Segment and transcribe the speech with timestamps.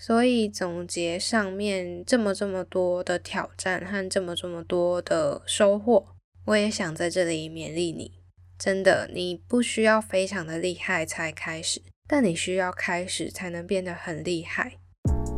[0.00, 6.06] 所以总结上面这么这么多的挑战和这么这么多的收获，
[6.46, 8.12] 我也想在这里勉励你。
[8.56, 14.74] 真的，你不需要非常的厉害才开始，但你需要开始才能变得很厉害。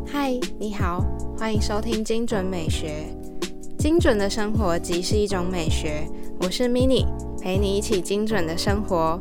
[0.07, 1.03] 嗨，你好，
[1.39, 3.07] 欢迎收听精准美学。
[3.79, 6.07] 精准的生活即是一种美学。
[6.39, 7.07] 我是 Mini，
[7.41, 9.19] 陪你一起精准的生活。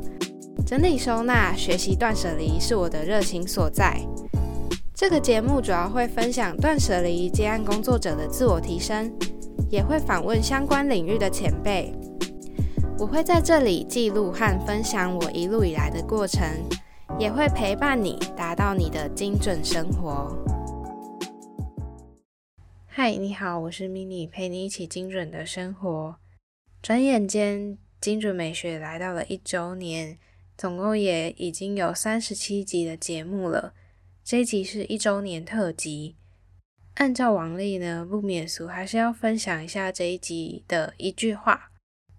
[0.67, 4.01] 整理收纳、学习断舍离是我的热情所在。
[4.99, 9.09] 这个节目主要会分享断舍离接案工作者的自我提升，
[9.69, 11.93] 也会访问相关领域的前辈。
[12.97, 16.45] 我会在这里记录和分享我一路以来的过程，
[17.17, 20.37] 也会陪伴你达到你的精准生活。
[22.85, 26.17] 嗨，你好，我是 Mini，陪你一起精准的生活。
[26.81, 30.17] 转眼间，精准美学来到了一周年，
[30.57, 33.75] 总共也已经有三十七集的节目了。
[34.29, 36.15] 这一集是一周年特辑，
[36.93, 41.71] 按照往例呢，不免俗，还是要分享一下这一集的一句话：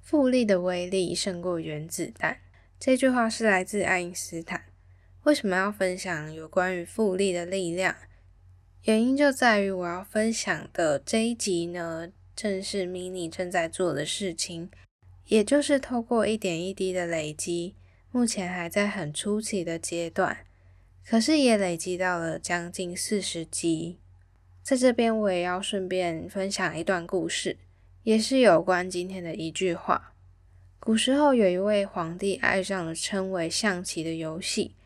[0.02, 2.38] 复利的威力胜过原子弹。
[2.80, 4.64] 这句话是来自爱因斯坦。
[5.22, 7.94] 为什么要分享有关于复利的力量？
[8.86, 14.68] 原因就在于我要分享的这一集呢，正是 mini 正在做的事情，
[15.26, 17.76] 也就是透过一点一滴的累积，
[18.10, 20.38] 目前还在很初期的阶段。
[21.06, 23.98] 可是也累积到了将近四十集，
[24.62, 27.56] 在这边我也要顺便分享一段故事，
[28.04, 30.14] 也是有关今天的一句话。
[30.78, 34.76] 古时候有一位皇帝爱上了称为象棋的游戏，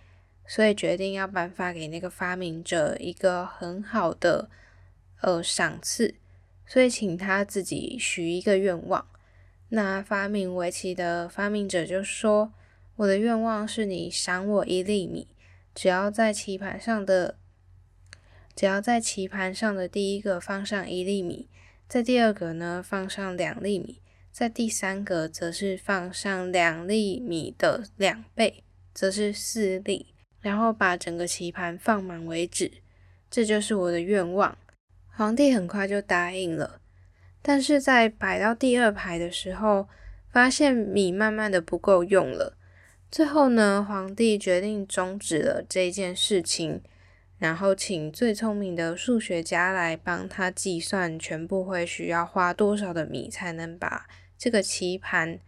[0.46, 4.48] 所以决定要颁发给那个发明者一个很好的
[5.20, 6.14] 呃赏赐，
[6.66, 9.06] 所以请他自己许一个愿望。
[9.68, 12.52] 那发明围棋的发明者就说
[12.96, 15.28] ：“我的愿望是你赏我一粒米。”
[15.74, 17.38] 只要在棋盘上的，
[18.54, 21.48] 只要在棋盘上的第一个放上一粒米，
[21.88, 28.62] 在第二个呢放上两粒米，在第三个则是放上两粒米的两倍，
[28.94, 32.70] 则是四粒，然后把整个棋盘放满为止。
[33.28, 34.56] 这就是我的愿望。
[35.10, 36.80] 皇帝很快就答应了，
[37.42, 39.88] 但是在摆到第二排的时候，
[40.28, 42.56] 发现米慢慢的不够用了。
[43.14, 46.82] 最后呢，皇帝决定终止了这件事情，
[47.38, 55.38] 然后请最聪明的数学家来帮他计算全部会需要花多少的米才能把这个棋盘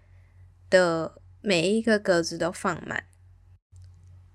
[0.71, 3.03] 的每一个格子都放满。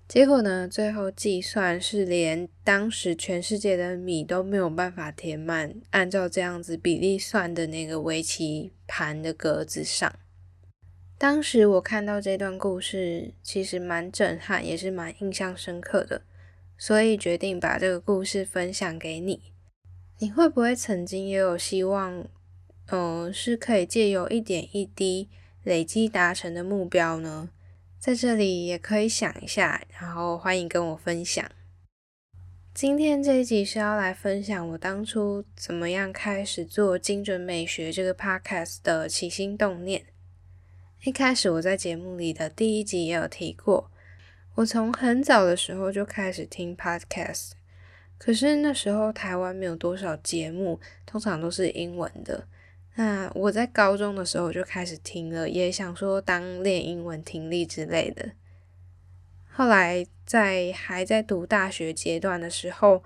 [0.06, 10.12] 结果呢，最后计算是连当时全世界的米都没有办法填满，按照这样子比例算的那个围棋盘的格子上。
[11.22, 16.22] 当时我看到这段故事，其实蛮震撼，也是蛮印象深刻的，
[16.76, 19.40] 所以决定把这个故事分享给你。
[20.18, 22.26] 你会不会曾经也有希望，
[22.88, 25.28] 嗯，是可以借由一点一滴
[25.62, 27.50] 累积达成的目标呢？
[28.00, 31.48] 在这里也可以想一下，然后欢迎跟我分享。
[32.74, 40.06] 今天这一集是要来分享我当初怎么样开始做精准美学这个 podcast 的起心动念。
[41.04, 43.90] 一开始我在节目里的第一集也有提过，
[44.54, 47.50] 我从很早的时候就开始听 podcast，
[48.16, 52.46] 可是那时候台湾没有多少节目，通常都是英文的。
[52.94, 58.30] 那我在高中的时候就开始听了，也想说当练英文听力之类的。
[59.50, 63.02] 后来在还在读大学阶段的时候，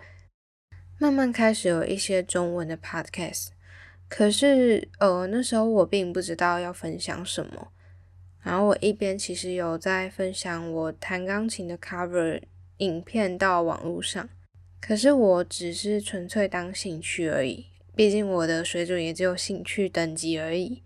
[0.98, 3.48] 慢慢开始有一些中文的 podcast，
[4.06, 7.72] 可是呃那时候我并不知道要分享什么。
[8.46, 12.40] 然后我一边其实有在分享我弹钢琴的 cover
[12.76, 14.28] 影片到网络上，
[14.80, 20.84] 可是我只是纯粹当兴趣而已，毕竟我的水准也只有兴趣等级而已。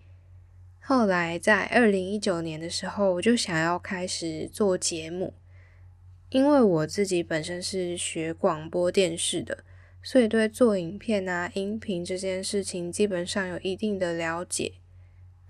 [0.80, 5.34] 后来在二零一九年的时候，我就想要开始做节目，
[6.30, 9.64] 因为我自己本身是学广播电视的，
[10.02, 14.72] 所以对做影片啊、音频这件事情基本上有一定的了解。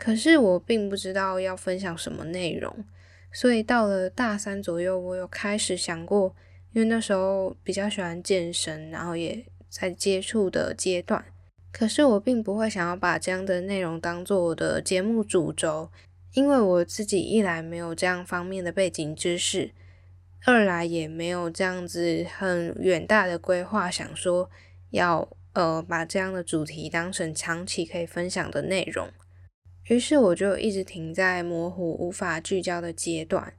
[0.00, 2.84] 可是我并不知道要分享什么内容，
[3.30, 6.34] 所以到了大三左右，我有开始想过，
[6.72, 11.22] 因为那时候比较喜欢健身，然后也在接触的阶段。
[11.70, 15.90] 可是我并不会想要把这样的内容当做我的节目主轴，
[16.32, 19.70] 因为我自己一来没有这样方面的背景知识，
[20.46, 24.48] 二来也没有这样子很远大的规划，想说
[24.92, 29.10] 要呃把这样的主题当成长期可以分享的内容。
[29.90, 33.52] 于是我就一直停在模糊、无法聚焦的阶段，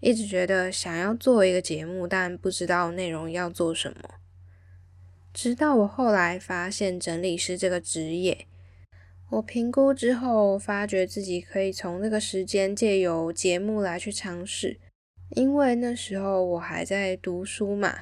[0.00, 4.14] 一直觉得想要做一个节目，但不知道内容要做什么。
[5.32, 8.48] 直到我后来发现整理师这个职业，
[9.30, 14.80] 我评估之后，发觉自己可以从那个时间借由节目来去尝试，
[15.36, 18.00] 因为那时候我还在读书嘛。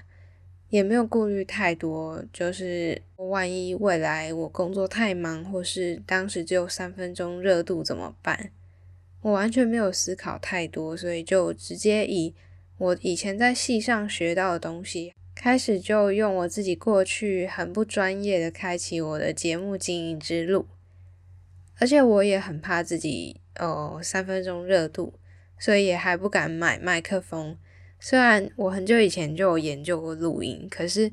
[0.75, 8.51] 也没有顾虑太多，就是万一未来我工作太忙，或是当时只有三分钟热度怎么办？
[9.21, 12.35] 我完全没有思考太多，所以就直接以
[12.77, 20.67] 我以前在戏上学到的东西，开始就用我自己过去很不专业的开启我的节目经营之路。
[21.79, 25.15] 而且我也很怕自己哦三分钟热度，
[25.57, 27.57] 所以也还不敢买麦克风。
[28.07, 31.11] 虽然我很久以前就有研究过录音，可是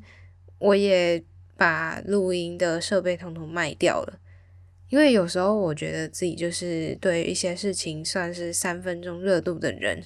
[0.59, 1.23] 我也
[1.55, 4.19] 把录音的设备统统卖掉了。
[4.89, 10.03] 因为有时候我觉得自己就是对一些事情算是三分钟热度的人，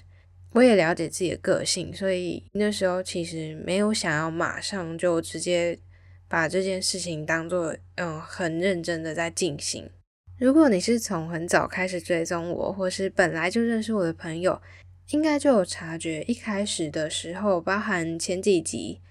[0.52, 5.80] 我也了解自己的个性，所以那时候其实没有想要马上就直接
[6.28, 9.90] 把这件事情当做嗯很认真的在进行。
[10.38, 14.62] 如果你是从很早开始追踪我，或是本来就认识我的朋友，
[15.10, 19.02] 应该就有察觉，一开始的时候，包含前几集，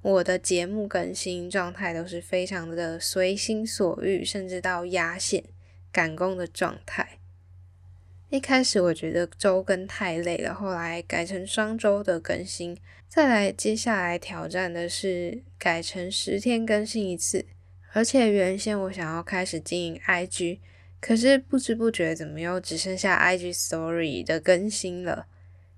[0.00, 5.42] 我的节目更新状态都是非常的随心所欲，甚至到压线
[5.90, 7.18] 赶工的状态。
[8.30, 12.76] 一开始我觉得周更太累了，后来改成双周的更新，
[13.08, 17.46] 再来接下来挑战的是改成十天更新一次。
[17.92, 20.58] 而且原先我想要开始经营 IG。
[21.06, 25.26] 可是不知不觉，怎么又只剩下 IG Story 的更新了？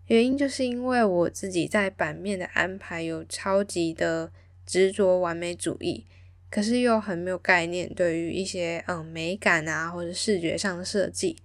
[0.06, 4.30] 原因就是因为我自己在版面的安排有超级的
[4.64, 6.06] 执着完美主义，
[6.48, 11.36] 可是又很没有概念，对于一些嗯美感啊或者视觉上的设计，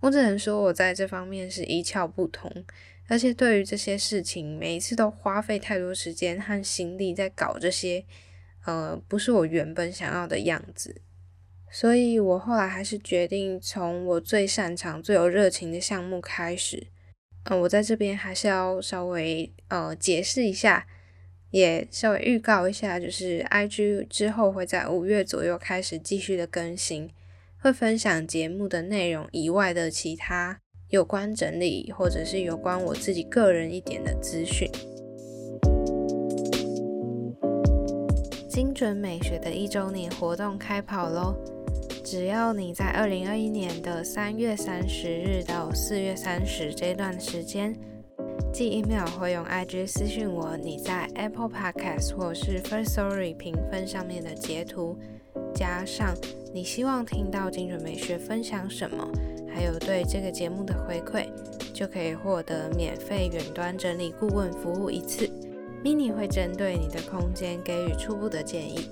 [0.00, 2.50] 我只能说我在这方面是一窍不通，
[3.08, 8.02] 而且对于这些事情，每一次都花费太多时间和心力在搞这些，
[8.64, 11.02] 呃，不是我原本想要的样子。
[11.74, 16.86] 所以我后来还是决定从我最擅长、最有热情的项目开始。
[17.50, 20.86] 嗯，我在这边还是要稍微呃解释一下，
[21.50, 27.10] 也稍微预告一下，就是 IG 之后会在五月左右开始继续的更新，
[27.60, 30.60] 会分享节目的内容以外的其他
[30.90, 34.70] 有关整理或者是有关我自己个人一点的资讯。
[38.48, 41.34] 精准美学的一周年活动开跑喽！
[42.04, 47.74] 只要你在二零二一年的三月三十日到四月三十这段时间
[48.52, 54.98] 寄 email 或用 IG 私讯我你在 Apple Podcast 或是 First Story 评分上面的截图，
[55.54, 56.14] 加上
[56.52, 59.10] 你希望听到精准美学分享什么，
[59.48, 61.26] 还有对这个节目的回馈，
[61.72, 65.26] 就可以获得免费远端整理顾问服务一次。
[65.82, 68.90] Mini 会针对你的空间给予初步的建议。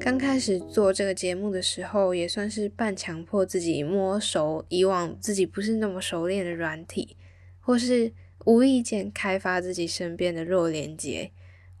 [0.00, 7.18] 刚开始做这个节目的时候，也算是半强迫自己摸熟以往自己不是那么熟练的软体，
[7.60, 8.10] 或是
[8.46, 11.30] 无意间开发自己身边的弱连接。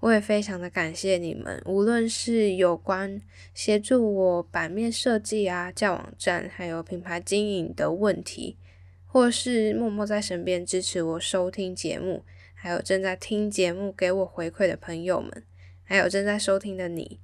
[0.00, 3.22] 我也非常的感谢你们，无论是有关
[3.54, 8.58] 协助我版面设计啊、教网站，还有品牌经营的问题，
[9.06, 12.22] 或是默默在身边支持我收听节目，
[12.52, 15.42] 还有正在听节目给我回馈的朋友们，
[15.82, 17.18] 还有正在收听的你。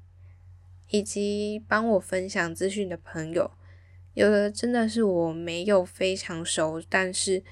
[0.89, 3.51] 以及帮我分享资讯的朋友，
[4.15, 7.43] 有的真的是我没有非常熟，但是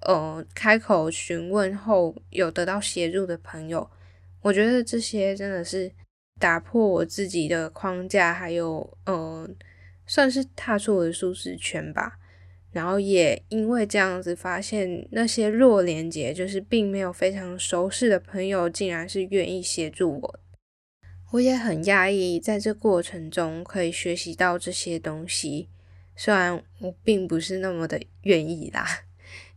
[0.00, 3.90] 呃开口询问后有得到协助的朋友，
[4.42, 5.92] 我觉得这些真的是
[6.38, 9.48] 打破我自己的框架，还有呃
[10.06, 12.18] 算是踏出我的舒适圈吧。
[12.72, 20.40] 然后也因为这样子，发现那些弱连接，就是并没有非常熟识的朋友，竟然是愿意协助我。
[21.32, 25.68] 我也很讶异，在这过程中可以学习到这些东西。
[26.14, 28.86] 虽然我并不是那么的愿意啦，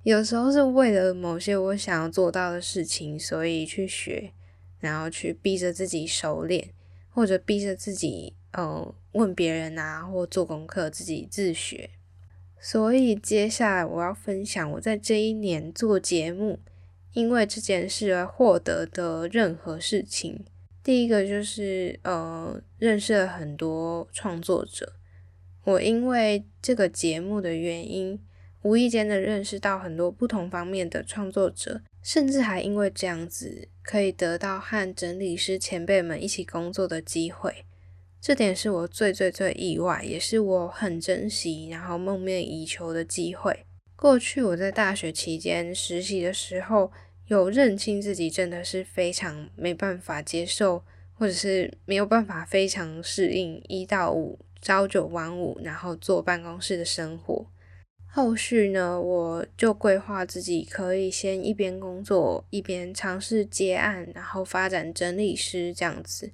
[0.03, 4.31] 有时候是为了某些我想要做到的事情，所以去学，
[4.79, 6.69] 然后去逼着自己熟练，
[7.09, 11.89] 或者逼着自己呃问别人啊，或做功课自己自学。
[12.57, 16.57] 所以接下来我要分享我在这一年做节目，
[17.11, 20.45] 因为这件事而获得的任何事情。
[20.85, 24.93] 第一个就是呃，认识了很多创作者。
[25.63, 28.23] 我因为这个节目的原因，
[28.61, 37.65] 无意间的认识到很多不同方面的创作者，甚至还因为这样子，可以得到和整理师前辈们一起工作的机会。
[38.21, 43.65] 这点是我最最最意外，也是我很珍惜，然后梦寐以求的机会。
[43.95, 46.91] 过去我在大学期间实习的时候。
[47.27, 57.47] 有认清自己真的是非常没办法接受，或者是没有办法非常适应一到五朝九晚五，然后坐办公室的生活。
[58.05, 66.31] 后续呢，我就规划自己可以先一边工作一边尝试接案，然后发展整理师这样子。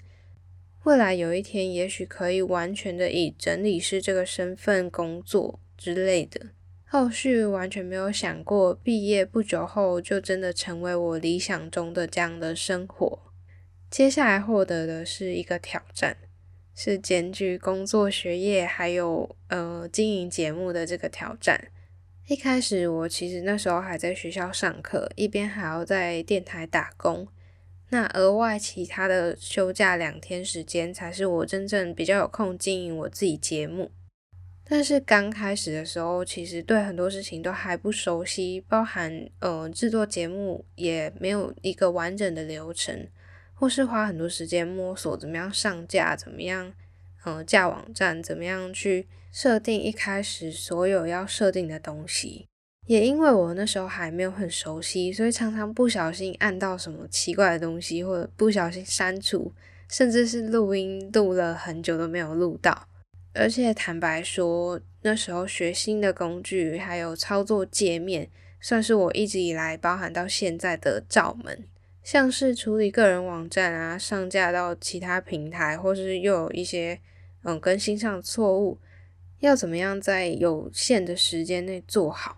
[0.83, 6.47] 未来有一天，也许可以完全的以整理师这个身份工作之类的。
[6.93, 13.19] 后续完全没有想过，毕业不久后就真的成为我理想中的这样的生活。
[13.89, 16.17] 接下来获得的是一个挑战。
[16.75, 21.69] 是兼具工作、学业还有呃经营节目的这个挑战。
[22.27, 27.25] 一开始我其实那时候还在学校上课，一边还要在电台打工。
[27.91, 33.91] 那额外其他的休假两天时间，才是我真正比较有空经营我自己节目。
[34.73, 43.05] 但是刚开始的时候，其实对很多事情都还不熟悉，包含呃制作节目也没有一个完整的流程。
[43.53, 46.71] 或是花很多时间摸索怎么样上架，怎么样，
[47.25, 52.47] 嗯，架网站，怎么样去设定一开始所有要设定的东西。
[52.87, 59.51] 也因为我那时候还没有很熟悉，所以常常不小心按到什么奇怪的东西，或者不小心删除，
[59.89, 62.87] 甚至是录音录了很久都没有录到。
[63.33, 71.63] 而且坦白说，那时候学新的工具还有操作界面，算是我一直以来包含到现在的罩门。
[72.03, 76.99] 像是处理个人网站啊，上架到其他平台，或是又有一些
[77.43, 78.79] 嗯更新上的错误，
[79.39, 82.37] 要怎么样在有限的时间内做好，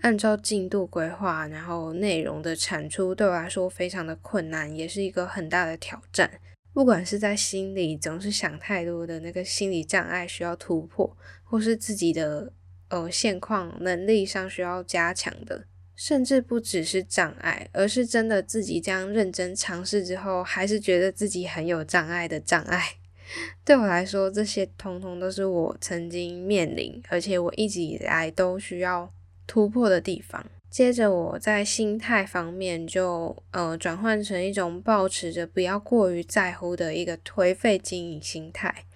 [0.00, 6.40] 按照进度规划，然后内容的产出对我来说非常的困难，也是一个很大的挑战。
[6.72, 12.52] 不管是在心里总是想太多的那个心理障碍需要突破，或是自己的
[12.88, 15.66] 呃现况能力上需要加强的。
[15.94, 22.94] 甚至不只是障碍，而是真的自己这样认真尝试之后，还是觉得自己很有障碍的障碍。
[23.62, 29.12] 对我来说，这些通通都是我曾经面临，而且我一直以来都需要
[29.46, 30.44] 突破的地方。
[30.72, 38.86] 接着，我在心态方面就呃转换成一种保持着不要过于在乎的一个颓废经营心态，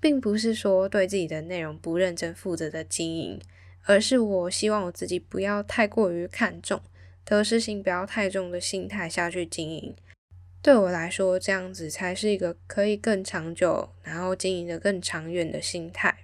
[0.00, 3.40] 并不是说对自己的内容不认真负责的经营。
[3.84, 6.80] 而是我希望我自己不要太过于看重
[7.24, 9.94] 得失心，不要太重的心态下去经营。
[10.60, 16.16] 对我来说，这样子才是一个可以更长久，然后经营的更长远的心态。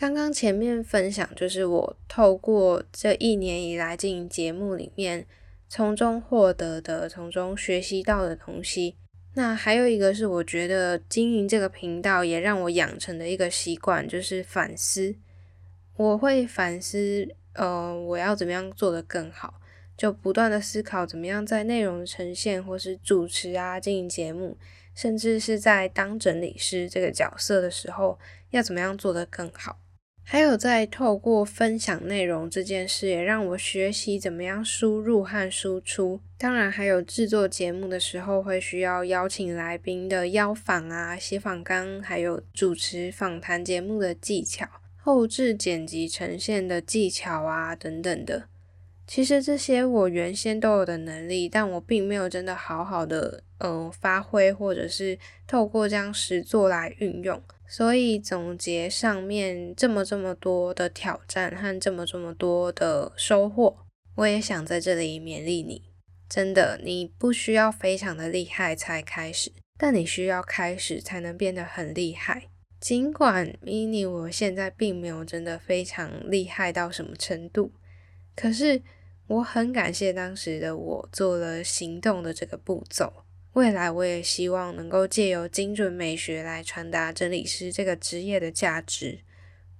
[0.00, 5.26] 刚刚前面分享就是我透过这一年以来经营节目里面，
[5.68, 8.96] 从中获得的、从中学习到的东西。
[9.34, 15.14] 那还有一个是，我觉得经营这个频道也让我养成的一个习惯，就是反思。
[15.98, 19.60] 我会反思，呃，我要怎么样做得更好，
[19.98, 24.56] 就不断的思考怎么样在内容呈现，或是主持啊、经营节目，
[24.94, 29.78] 甚至是在当整理师这个角色的时候，要怎么样做得更好。
[30.32, 36.20] 还有在透过分享内容这件事，也让我学习怎么样输入和输出。
[36.38, 44.68] 当然，还有制作节目的时候，会需要邀请来宾的邀访啊、写访纲，还有主持访谈节目的技巧。
[44.98, 48.44] 后置剪辑呈现的技巧啊，等等的，
[49.08, 55.18] 其实这些我原先都有的能力，但我并没有真的好好的嗯发挥，或者是
[55.48, 57.42] 透过这样实做来运用。
[57.70, 63.86] 所以总结上面这么这么多的挑战和这么这么多的收获，
[64.16, 65.84] 我也想在这里勉励你，
[66.28, 72.48] 真的，你不需要非常的厉害才开始，但你需要开始才能变得很厉害。
[72.80, 77.70] 尽管 mini 我现在并没有真的非常厉害到什么程度，
[78.34, 78.82] 可是
[79.28, 83.12] 我很感谢当时的我做了行动的这个步骤。
[83.52, 89.20] 未来我也希望能够借由精准美学来传达整理师这个职业的价值，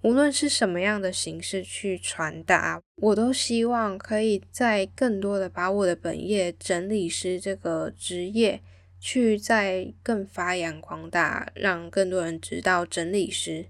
[0.02, 8.60] 无论是什么样的形式去传达，我都希望可以在更多的把我的本业整理师这个职业。
[9.02, 13.64] 去再更发扬光大，让更多人知道整理师。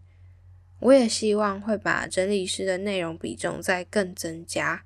[0.80, 4.82] 我也希望会把整理师的内容比重再更增加，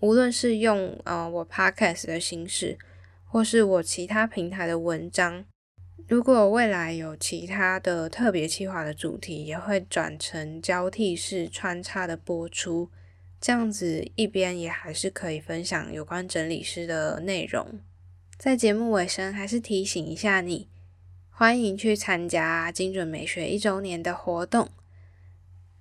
[0.00, 2.78] 无论是用呃我 podcast 的形式，
[3.32, 5.46] 或是我其他平台的文章。
[6.06, 12.90] 如果未来有其他的特别企划的主题，也会转成交替式穿插的播出，
[13.40, 17.80] 这样子一边也还是可以分享有关整理师的内容。
[18.36, 20.68] 在节目尾声，还是提醒一下你，
[21.30, 24.68] 欢迎去参加精准美学一周年的活动。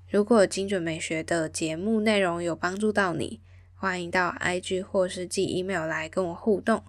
[0.09, 3.41] 如果精准美学的节目内容有帮助到你，
[3.75, 6.81] 欢迎到 IG 或是寄 email 来跟我互动，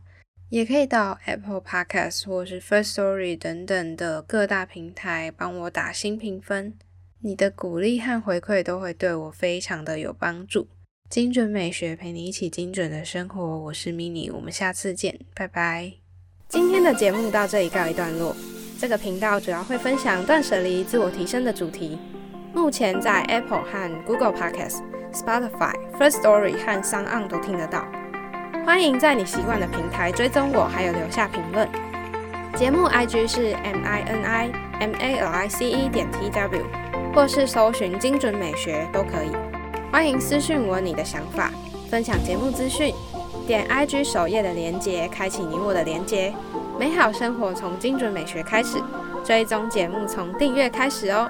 [0.52, 6.74] 也可以到 Apple Podcast 或是 First Story 等等的各大平台帮我打新评分。
[7.22, 10.68] 你的鼓励和回馈都会对我非常的有帮助。
[11.08, 15.90] 精准美学陪你一起精准的生活，我是 Mini，我们下次见，拜拜。
[16.50, 18.36] 今天的节目到这里告一段落。
[18.78, 21.98] 这个频道主要会分享断舍离、自我提升的主题。
[22.52, 24.82] 目前在 Apple 和 Google Podcast、
[25.14, 28.01] Spotify、First Story 和 s o n 都听得到。
[28.64, 31.68] 欢迎在你习惯的平台追踪我，还有留下评论。
[32.54, 36.64] 节目 IG 是 M I N I M A L I C E 点 T W，
[37.12, 39.32] 或是搜寻精准美学都可以。
[39.90, 41.50] 欢迎私讯我你的想法，
[41.90, 42.94] 分享节目资讯，
[43.48, 46.32] 点 IG 首页的连接，开启你我的连接。
[46.78, 48.78] 美好生活从精准美学开始，
[49.24, 51.28] 追踪节目从订阅开始哦。